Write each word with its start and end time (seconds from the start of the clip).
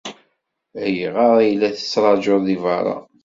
Ayɣer 0.83 1.33
ay 1.41 1.51
la 1.55 1.69
tettṛajuḍ 1.75 2.41
deg 2.47 2.59
beṛṛa? 2.63 2.97